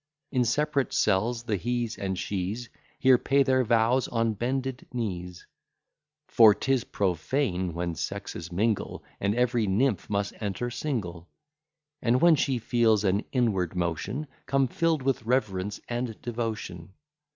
[0.31, 5.45] In separate cells, the he's and she's, Here pay their vows on bended knees:
[6.27, 11.29] For 'tis profane when sexes mingle, And every nymph must enter single;
[12.01, 16.93] And when she feels an inward motion, Come fill'd with reverence and devotion.